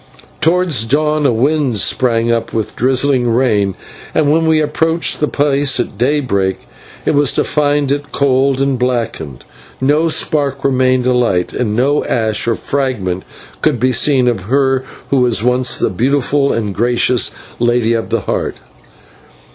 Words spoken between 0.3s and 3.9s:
Towards dawn a wind sprang up with drizzling rain,